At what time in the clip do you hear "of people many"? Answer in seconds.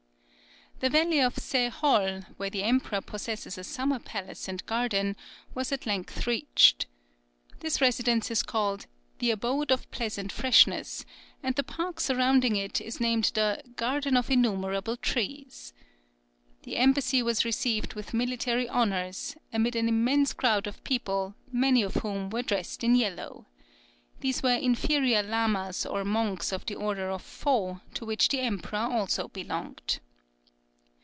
20.65-21.83